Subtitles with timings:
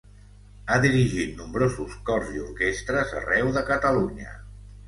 [0.69, 4.35] Ha dirigit nombrosos cors i orquestres arreu de Catalunya.